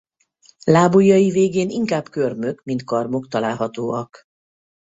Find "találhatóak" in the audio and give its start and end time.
3.27-4.23